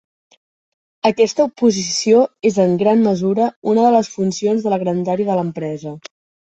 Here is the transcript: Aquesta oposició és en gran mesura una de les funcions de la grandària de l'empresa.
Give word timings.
Aquesta 1.09 1.45
oposició 1.49 2.23
és 2.51 2.59
en 2.65 2.75
gran 2.81 3.07
mesura 3.11 3.51
una 3.75 3.87
de 3.91 3.95
les 3.99 4.13
funcions 4.19 4.67
de 4.69 4.77
la 4.77 4.85
grandària 4.87 5.31
de 5.33 5.39
l'empresa. 5.43 5.99